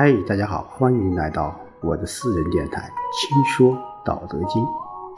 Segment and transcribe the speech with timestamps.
[0.00, 4.62] 嗨，大家好，欢迎来到我的私人电台《轻说道德经》，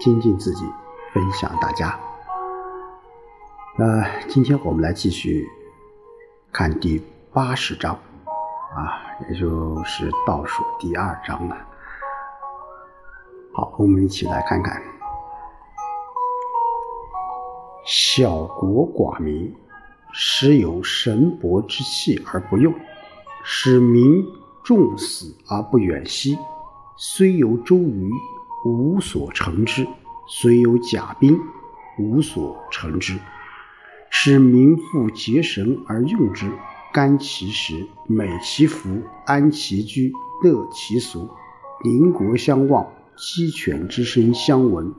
[0.03, 0.64] 精进自己，
[1.12, 2.01] 分享大家。
[3.77, 5.46] 呃，今天我们来继续
[6.51, 6.98] 看第
[7.30, 7.93] 八十章，
[8.74, 8.97] 啊，
[9.29, 11.54] 也就是倒数第二章了。
[13.53, 14.83] 好，我们一起来看看：
[17.84, 19.55] 小国寡民，
[20.10, 22.74] 时有神伯之器而不用，
[23.45, 24.25] 使民
[24.70, 26.38] 重死而不远息。
[26.97, 28.09] 虽有周瑜，
[28.65, 29.84] 无所成之；
[30.28, 31.37] 虽有甲兵，
[31.98, 33.19] 无所成之。
[34.11, 36.48] 使民复结绳而用之，
[36.92, 40.12] 甘其食，美其服，安其居，
[40.45, 41.28] 乐其俗。
[41.83, 44.95] 邻国相望，鸡犬之声相闻，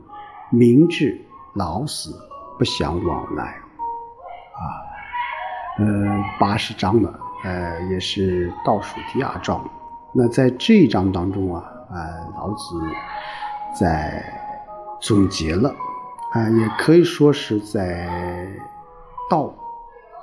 [0.50, 1.18] 民至
[1.54, 2.14] 老死
[2.58, 3.44] 不相往来。
[4.52, 4.60] 啊，
[5.78, 9.68] 呃，八十章了，呃，也是倒数第二章。
[10.12, 11.96] 那在这一章当中啊，啊，
[12.36, 12.80] 老子
[13.78, 14.24] 在
[15.00, 15.74] 总结了，
[16.32, 18.46] 啊，也可以说是在
[19.28, 19.52] 道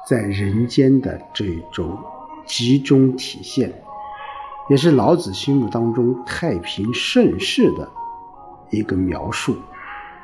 [0.08, 1.98] 在人间的这种
[2.46, 3.74] 集中体现，
[4.70, 7.90] 也是老子心目当中太平盛世的
[8.70, 9.56] 一个描述。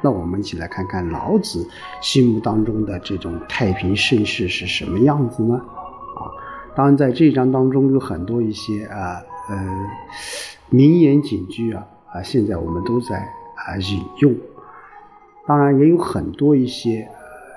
[0.01, 1.67] 那我们一起来看看老子
[1.99, 5.59] 心目当中的这种太平盛世是什么样子呢？
[6.75, 9.21] 当然在这一章当中有很多一些啊。
[9.47, 9.55] 呃，
[10.71, 14.35] 名言警句啊啊，现在我们都在啊引用，
[15.45, 17.07] 当然也有很多一些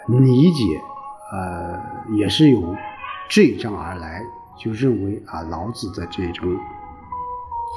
[0.07, 0.65] 理解，
[1.33, 1.81] 呃，
[2.15, 2.77] 也是有
[3.31, 4.23] 这一章而来，
[4.59, 6.55] 就认为啊老子的这种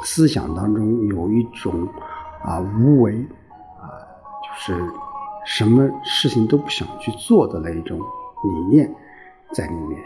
[0.04, 1.88] 思想当中有一种
[2.44, 3.14] 啊无为
[3.80, 3.88] 啊，
[4.44, 4.94] 就是
[5.46, 8.94] 什么事情都不想去做的那一种理念
[9.54, 9.98] 在里面。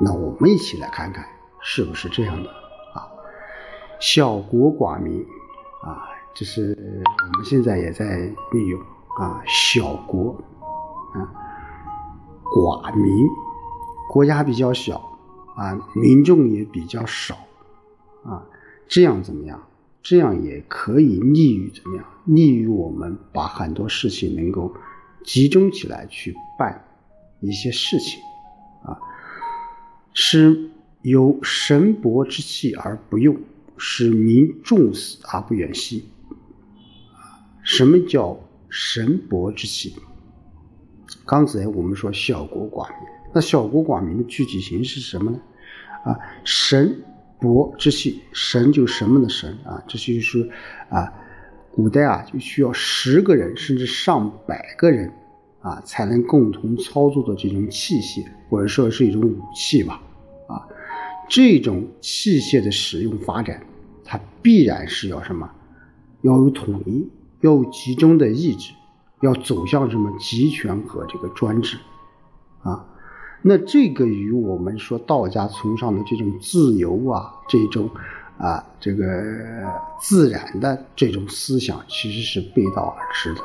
[0.00, 1.24] 那我们一起来看看
[1.60, 3.08] 是不是这样的啊。
[3.98, 5.24] 小国寡民，
[5.82, 8.18] 啊，这是我们现在也在
[8.52, 8.80] 利用
[9.18, 9.42] 啊。
[9.46, 10.36] 小国，
[11.14, 11.20] 啊，
[12.44, 13.26] 寡民，
[14.12, 14.96] 国家比较小，
[15.56, 17.34] 啊，民众也比较少，
[18.24, 18.44] 啊，
[18.88, 19.66] 这样怎么样？
[20.02, 22.06] 这样也可以利于怎么样？
[22.24, 24.72] 利于我们把很多事情能够
[25.24, 26.82] 集中起来去办
[27.40, 28.18] 一些事情，
[28.82, 28.96] 啊，
[30.12, 30.70] 是
[31.02, 33.36] 有神伯之气而不用。
[33.82, 36.04] 使民重死而不远息。
[37.62, 38.38] 什么叫
[38.68, 39.94] 神伯之气？
[41.24, 45.40] 刚才我们说小国寡民，那小国寡民的具体形式是什么呢？
[46.04, 47.02] 啊，神
[47.40, 49.82] 伯之气，神就什么的神啊？
[49.88, 50.50] 这就是
[50.90, 51.10] 啊，
[51.72, 55.10] 古代啊就需要十个人甚至上百个人
[55.60, 60.00] 啊才能共同操作的这种器械，或者说是一种武器吧。
[60.48, 60.66] 啊，
[61.28, 63.62] 这种器械的使用发展。
[64.04, 65.48] 它必然是要什么？
[66.22, 67.08] 要有统一，
[67.42, 68.72] 要有集中的意志，
[69.22, 71.78] 要走向什么集权和这个专制
[72.62, 72.84] 啊？
[73.42, 77.88] 那这个与我们说道家崇尚的这种自由啊，这种
[78.36, 79.06] 啊这个
[79.98, 83.40] 自然的这种思想其实是背道而驰的。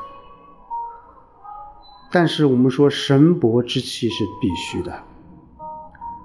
[2.16, 4.94] 但是我们说神伯之气是必须的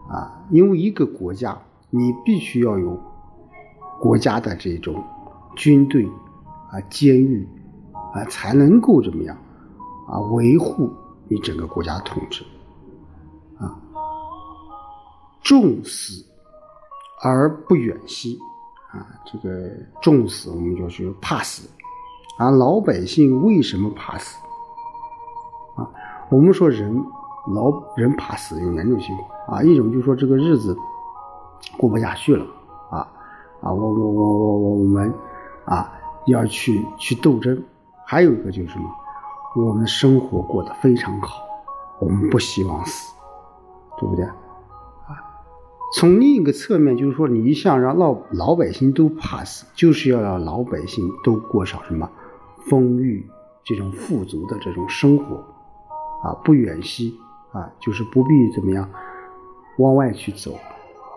[0.08, 2.96] 啊，因为一个国家你必须要有。
[3.98, 5.04] 国家的这种
[5.56, 6.06] 军队
[6.70, 7.44] 啊、监狱
[8.14, 9.36] 啊，才能够怎么样
[10.08, 10.20] 啊？
[10.30, 10.88] 维护
[11.26, 12.44] 你整个国家统治
[13.58, 13.76] 啊。
[15.42, 16.24] 重死
[17.20, 18.38] 而不远息
[18.92, 19.68] 啊，这个
[20.00, 21.68] 重死我们就是怕死
[22.38, 22.48] 啊。
[22.48, 24.36] 老百姓为什么怕死？
[26.30, 27.04] 我们说人
[27.48, 30.76] 老人怕死有两种情况啊，一种就是说这个日子
[31.76, 32.46] 过不下去了。
[32.90, 33.06] 啊
[33.60, 35.12] 啊，我我我我我我们
[35.64, 35.92] 啊
[36.26, 37.62] 要去去斗争，
[38.06, 38.88] 还有一个就是什么？
[39.56, 41.42] 我们生活过得非常好，
[41.98, 43.12] 我们不希望死，
[43.98, 44.24] 对不对？
[44.24, 45.18] 啊，
[45.96, 52.08] 从另一个侧面就是说，你想让老老百姓都怕死，就是要让老百姓都过上什么
[52.68, 53.28] 丰裕、
[53.64, 55.44] 这种富足的这种生活，
[56.22, 57.18] 啊，不远西
[57.52, 58.88] 啊，就是不必怎么样
[59.78, 60.58] 往外去走，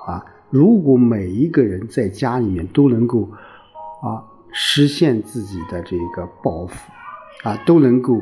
[0.08, 0.24] 啊。
[0.50, 3.28] 如果每一个人在家里面都能够
[4.02, 6.92] 啊实现自己的这个抱负
[7.44, 8.22] 啊，都能够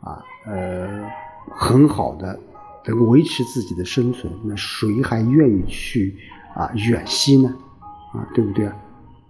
[0.00, 1.04] 啊呃
[1.50, 2.38] 很好的
[2.86, 6.16] 能够维持自己的生存，那谁还愿意去
[6.54, 7.52] 啊远西呢？
[8.12, 8.76] 啊，对不对啊？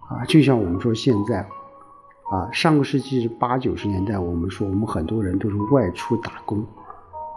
[0.09, 1.39] 啊，就像我们说现在
[2.31, 6.63] 啊，上个世纪八九十年代，我们说我们很多人都是外出打工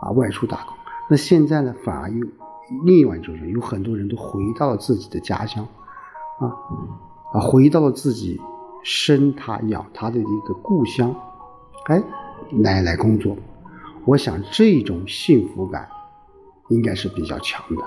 [0.06, 0.74] 啊，外出打工，
[1.10, 2.26] 那现在呢反而又。
[2.84, 5.64] 另外就是有很多人都回到了自己的家乡，
[6.40, 6.50] 啊
[7.32, 8.40] 啊，回到了自己
[8.82, 11.14] 生他养他的一个故乡，
[11.84, 12.02] 哎，
[12.50, 13.36] 来来工作。
[14.04, 15.88] 我想这种幸福感
[16.68, 17.84] 应该是比较强的。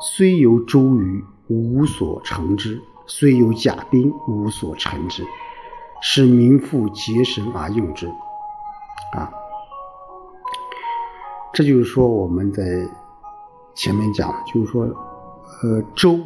[0.00, 2.76] 虽有周瑜，无所成之；
[3.08, 5.24] 虽有甲兵，无所成之。
[6.00, 8.06] 使民妇结绳而用之。
[9.16, 9.32] 啊，
[11.52, 12.62] 这就是说我们在
[13.74, 16.18] 前面讲，就是说，呃，舟、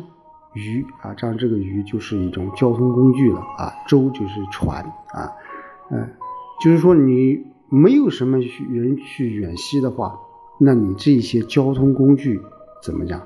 [0.53, 5.33] 鱼啊，这样这个鱼就是一种交通工具了啊，舟就是船啊，
[5.91, 6.09] 嗯，
[6.61, 10.19] 就是说你没有什么人去远西的话，
[10.59, 12.41] 那你这些交通工具
[12.83, 13.21] 怎么讲？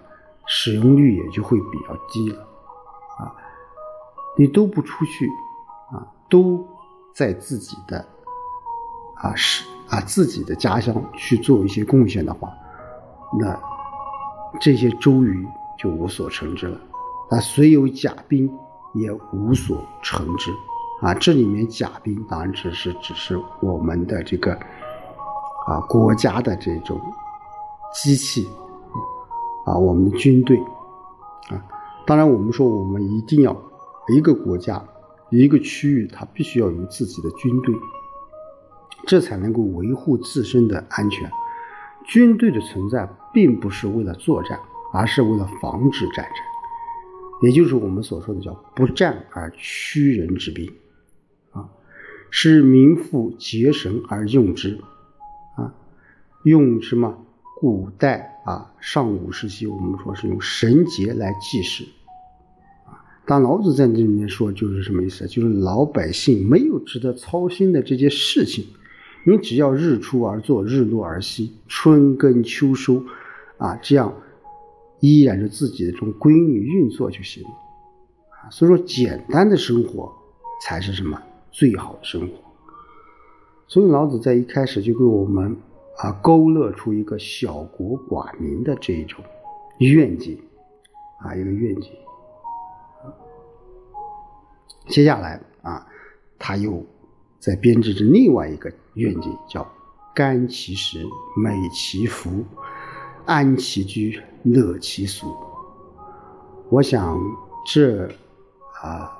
[0.46, 2.42] 使用率也就会比较低了，
[3.18, 3.32] 啊，
[4.36, 5.28] 你都不出去，
[5.92, 6.66] 啊，都
[7.14, 8.04] 在自己的，
[9.14, 12.52] 啊是啊自己的家乡去做一些贡献的话，
[13.38, 13.58] 那
[14.60, 15.46] 这些周瑜
[15.78, 16.80] 就无所成之了，
[17.30, 18.50] 啊，虽有甲兵
[18.94, 20.50] 也无所成之，
[21.02, 24.52] 啊，这里面甲兵当然只是只是我们的这个，
[25.66, 27.00] 啊国家的这种
[27.92, 28.48] 机器。
[29.66, 30.56] 啊，我们的军队，
[31.50, 31.62] 啊，
[32.06, 33.54] 当然我们说我们一定要
[34.08, 34.82] 一个国家
[35.28, 37.74] 一个区域，它必须要有自己的军队，
[39.06, 41.30] 这才能够维护自身的安全。
[42.06, 44.58] 军队的存在并不是为了作战，
[44.92, 50.70] 而是为了防止战争，也就是我们所说的叫不战而屈人之兵，
[51.52, 51.68] 啊，
[52.30, 54.80] 是民妇结绳而用之，
[55.56, 55.74] 啊，
[56.44, 57.26] 用什么？
[57.60, 61.84] 古代啊，上古时期，我们说是用绳结来记事，
[62.86, 65.26] 啊，当老子在这里面说，就是什么意思？
[65.26, 68.64] 就是老百姓没有值得操心的这些事情，
[69.24, 73.02] 你只要日出而作，日落而息，春耕秋收，
[73.58, 74.12] 啊，这样
[75.00, 77.50] 依然是自己的这种规律运作就行了，
[78.42, 80.12] 啊，所以说简单的生活
[80.64, 81.20] 才是什么
[81.50, 82.34] 最好的生活。
[83.66, 85.56] 所以老子在一开始就给我们。
[85.98, 89.22] 啊，勾勒出一个小国寡民的这一种
[89.80, 90.40] 愿景，
[91.18, 91.90] 啊，一个愿景。
[94.86, 95.86] 接下来啊，
[96.38, 96.82] 他又
[97.38, 99.66] 在编织着另外一个愿景，叫
[100.14, 101.04] 甘其食，
[101.36, 102.44] 美其服，
[103.26, 105.34] 安其居，乐其俗。
[106.68, 107.18] 我想
[107.66, 108.06] 这
[108.80, 109.10] 啊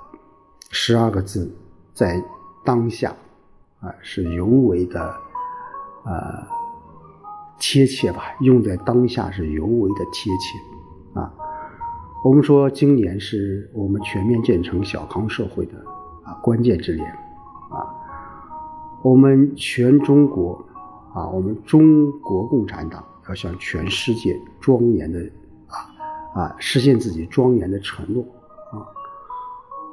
[0.71, 1.53] 十二个字
[1.93, 2.23] 在
[2.65, 3.13] 当下
[3.81, 5.03] 啊是尤为的
[6.05, 6.49] 啊。
[7.63, 11.31] 贴切吧，用在当下是尤为的贴切啊。
[12.25, 15.75] 我们说今年是我们全面建成小康社会的
[16.25, 17.19] 啊关键之年。
[19.03, 20.65] 我们全中国
[21.15, 25.19] 啊，我们中国共产党要向全世界庄严的
[25.67, 28.23] 啊啊实现自己庄严的承诺
[28.73, 28.87] 啊。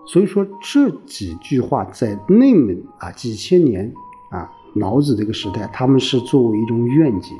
[0.05, 3.93] 所以说这几句话在内蒙啊几千年
[4.29, 7.37] 啊老子这个时代，他们是作为一种愿景。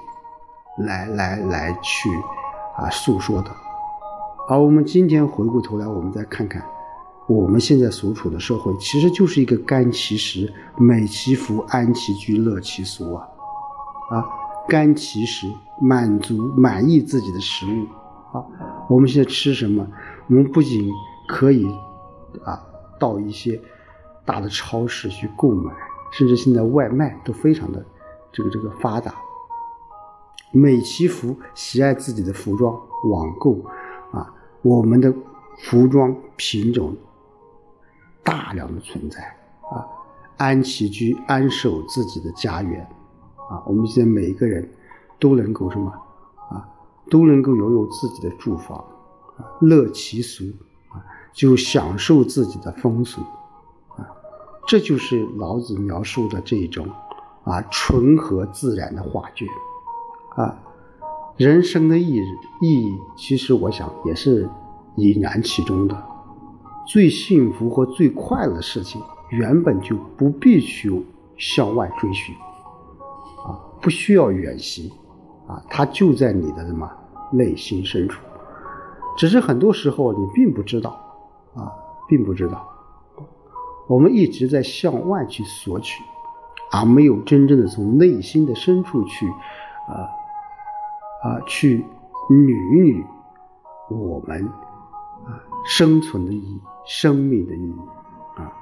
[0.86, 2.08] 来来来去
[2.76, 3.50] 啊诉说的，
[4.48, 6.64] 而我们今天回过头来，我们再看看
[7.28, 13.28] 我们现在所处的社会，其实就是一个甘其食、美其服、安其居、乐其俗啊
[14.10, 14.26] 啊，
[14.70, 15.46] 甘其食，
[15.82, 17.86] 满足满意自己的食物
[18.38, 18.44] 啊。
[18.90, 19.86] 我们现在吃什么？
[20.28, 20.90] 我们不仅
[21.28, 21.68] 可以
[22.46, 22.66] 啊
[22.98, 23.60] 到一些
[24.24, 25.74] 大的超市去购买，
[26.14, 27.86] 甚至现在外卖都非常的
[28.32, 29.14] 这个这个发达。
[30.52, 32.74] 美其服，喜爱自己的服装，
[33.10, 33.62] 网购
[34.14, 35.14] 啊，我们的
[35.58, 36.96] 服装品种
[38.28, 39.24] 大量的存在
[39.72, 39.88] 啊，
[40.36, 42.86] 安其居，安守自己的家园
[43.50, 44.70] 啊，我们现在每一个人
[45.18, 45.90] 都能够什么
[46.50, 46.68] 啊，
[47.10, 48.78] 都能够拥有自己的住房
[49.38, 50.44] 啊，乐其俗
[50.90, 51.00] 啊，
[51.32, 53.22] 就享受自己的风俗
[53.96, 54.06] 啊，
[54.68, 56.86] 这就是老子描述的这种
[57.46, 59.48] 啊纯和自然的画卷。
[60.36, 60.60] 啊，
[61.38, 62.22] 人生的意义
[62.60, 64.50] 意义，其实我想也是
[64.98, 66.17] 隐然其中的。
[66.88, 70.90] 最幸福和最快乐的事情，原本就不必去
[71.38, 72.34] 向外追寻，
[73.46, 74.90] 啊，不需要远行，
[75.48, 76.90] 啊，它就在你的什么
[77.32, 78.24] 内心深处。
[79.18, 80.92] 只是很多时候你并不知道，
[81.54, 81.72] 啊，
[82.08, 82.68] 并不知道，
[83.88, 86.02] 我们一直在向外去索取，
[86.72, 90.08] 而没有真正的从内心的深处去，啊。
[91.24, 91.84] 啊，去
[92.30, 93.04] 捋一捋
[93.90, 94.48] 我们
[95.66, 97.80] 生存的意义、生命的意义
[98.36, 98.54] 啊。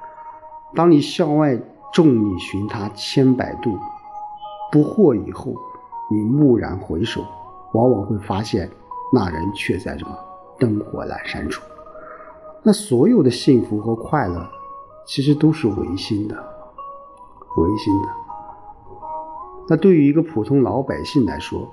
[0.74, 1.56] 当你向外
[1.92, 3.78] 众里寻他千百度
[4.70, 5.54] 不获以后，
[6.10, 7.24] 你蓦然回首，
[7.72, 8.70] 往往会发现
[9.12, 10.16] 那人却在什么
[10.58, 11.62] 灯火阑珊处。
[12.62, 14.44] 那所有的幸福和快乐，
[15.06, 16.34] 其实都是唯心的，
[17.56, 18.08] 唯心的。
[19.68, 21.72] 那对于一个普通老百姓来说，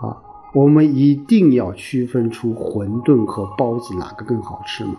[0.00, 0.20] 啊，
[0.54, 4.94] 我们一定要区分出馄饨和包子哪个更好吃吗？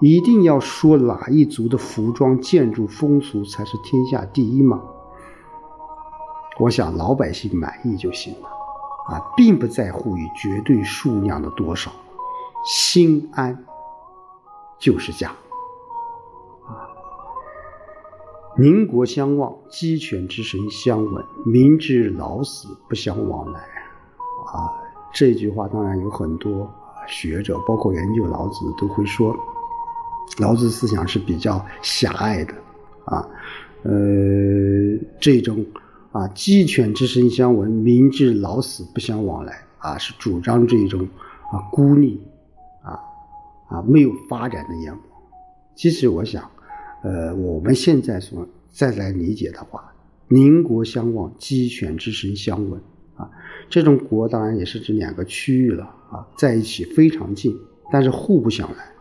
[0.00, 4.80] 一定要说哪一族的服装、建筑、风俗才是天下第一吗？
[6.58, 8.48] 我想老百姓满意就行了，
[9.08, 11.92] 啊，并不在乎于绝对数量的多少。
[12.64, 13.64] 心安
[14.78, 15.28] 就是家
[16.66, 16.88] 啊！
[18.58, 23.60] 宁国相望，鸡犬之声相闻，民之老死不相往来
[24.52, 24.70] 啊！
[25.12, 26.70] 这句话当然有很多
[27.06, 29.36] 学者，包括研究老子都会说，
[30.38, 32.54] 老子思想是比较狭隘的
[33.04, 33.28] 啊。
[33.82, 33.90] 呃，
[35.20, 35.64] 这种
[36.12, 41.00] 啊，鸡犬之声相闻，民之老死不相往来啊，是主张这种
[41.52, 42.20] 啊孤立。
[42.82, 42.98] 啊
[43.68, 45.04] 啊，没有发展的眼光。
[45.74, 46.50] 其实我想，
[47.02, 49.92] 呃，我们现在所再来理解的话，
[50.28, 52.80] 邻国相望，鸡犬之声相闻。
[53.70, 57.56] 这种国当然也是指两个区域了啊，在一起非常近，
[57.90, 58.92] 但是互不相来。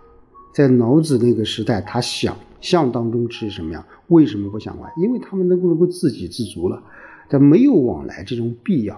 [0.54, 3.84] 在老子那个时代，他想象当中是什么样？
[4.08, 4.94] 为什么不相来？
[5.02, 6.82] 因为他们能够能够自给自足了，
[7.28, 8.96] 但没有往来这种必要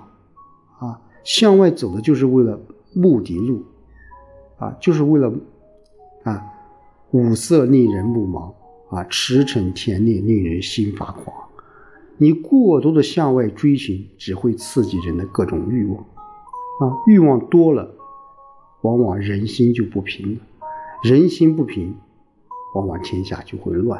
[0.78, 1.02] 啊。
[1.24, 2.60] 向外走的就是为了
[2.94, 3.64] 目的路
[4.58, 5.34] 啊，就是为了。
[6.24, 6.40] 啊，
[7.10, 8.54] 五色令人目盲，
[8.96, 11.36] 啊，驰骋甜猎令人心发狂。
[12.22, 17.96] 你过多的向外追寻，只会刺激人的各种欲望，啊，欲望多了，
[18.82, 20.42] 往往人心就不平了。
[21.02, 21.98] 人心不平，
[22.76, 24.00] 往往天下就会乱，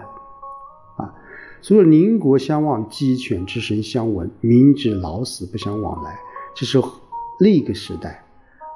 [0.98, 1.16] 啊，
[1.64, 6.16] 所以邻国相望，鸡犬之声相闻，民之老死不相往来。
[6.54, 6.80] 这是
[7.40, 8.24] 那个时代，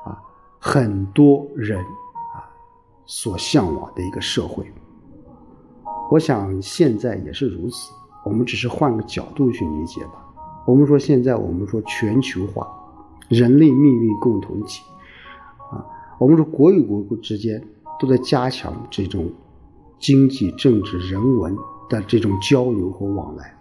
[0.06, 0.20] 啊，
[0.58, 2.50] 很多人啊。
[3.06, 4.66] 所向往的一个社会，
[6.10, 7.94] 我想现在也是如此。
[8.26, 10.26] 我们只是换个角度去理解吧。
[10.66, 12.68] 我们说现在，我们说全球化，
[13.30, 14.82] 人类命运共同体
[15.72, 15.86] 啊。
[16.18, 17.64] 我们说国与国之间
[18.00, 19.30] 都在加强这种
[20.00, 21.56] 经济、政治、人文
[21.88, 23.56] 的这种交流和往来。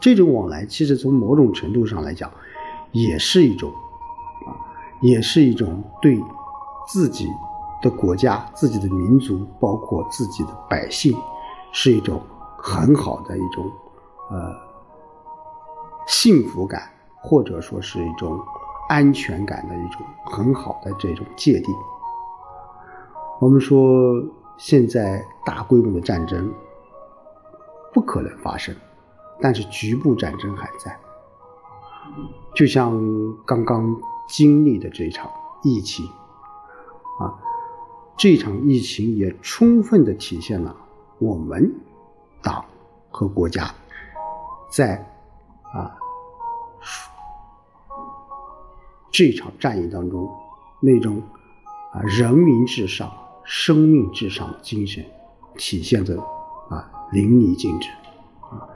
[0.00, 2.30] 这种往来其实从某种程度上来讲，
[2.92, 3.70] 也是一种
[4.46, 4.54] 啊，
[5.02, 6.18] 也是一种对
[6.86, 7.28] 自己。
[7.80, 11.16] 的国家、自己的民族，包括自己的百姓，
[11.70, 12.20] 是一种
[12.60, 13.64] 很好的一种
[14.30, 14.54] 呃
[16.08, 16.90] 幸福感，
[17.22, 18.38] 或者说是一种
[18.88, 21.72] 安全感的一种很好的这种界定。
[23.40, 24.20] 我们说，
[24.58, 26.52] 现在大规模的战争
[27.92, 28.74] 不可能发生，
[29.40, 30.98] 但是局部战争还在，
[32.54, 33.00] 就像
[33.46, 33.96] 刚刚
[34.28, 35.30] 经历的这场
[35.62, 36.04] 疫情
[37.20, 37.38] 啊。
[38.16, 40.74] 这场疫情也充分的体现了
[41.20, 41.72] 我们
[42.42, 42.64] 党
[43.10, 43.68] 和国家
[44.70, 44.96] 在
[45.72, 45.96] 啊
[49.10, 50.28] 这场战役当中
[50.80, 51.22] 那种
[51.92, 53.12] 啊人民至上、
[53.44, 55.04] 生命至上的精神
[55.56, 56.18] 体现的
[56.68, 57.88] 啊淋漓尽致
[58.42, 58.68] 啊！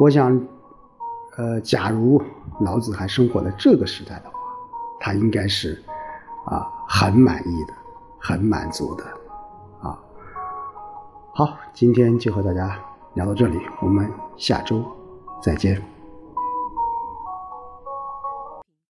[0.00, 0.40] 我想，
[1.36, 2.22] 呃，假如
[2.60, 4.38] 老子还生活在这个时代的话，
[5.00, 5.82] 他应该是
[6.46, 7.74] 啊很满意的。
[8.24, 9.04] 很满足的，
[11.34, 12.78] 好，今天就和大家
[13.14, 14.84] 聊到这里，我们下周
[15.42, 15.82] 再见。